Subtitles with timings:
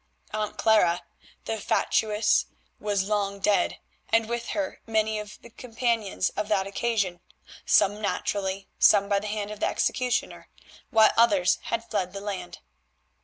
[0.33, 1.03] Aunt Clara,
[1.45, 2.47] the fatuous,
[2.79, 3.77] was long dead,
[4.09, 7.19] and with her many of the companions of that occasion,
[7.67, 10.49] some naturally, some by the hand of the executioner,
[10.89, 12.61] while others had fled the land.